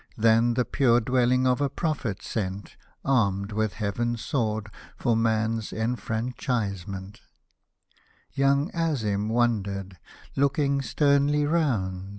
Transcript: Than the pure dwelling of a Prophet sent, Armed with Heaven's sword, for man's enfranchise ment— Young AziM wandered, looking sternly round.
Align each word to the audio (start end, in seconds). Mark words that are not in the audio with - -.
Than 0.17 0.55
the 0.55 0.65
pure 0.65 0.99
dwelling 0.99 1.45
of 1.45 1.61
a 1.61 1.69
Prophet 1.69 2.23
sent, 2.23 2.75
Armed 3.05 3.51
with 3.51 3.73
Heaven's 3.73 4.21
sword, 4.25 4.71
for 4.97 5.15
man's 5.15 5.71
enfranchise 5.71 6.87
ment— 6.87 7.21
Young 8.33 8.71
AziM 8.73 9.27
wandered, 9.29 9.99
looking 10.35 10.81
sternly 10.81 11.45
round. 11.45 12.09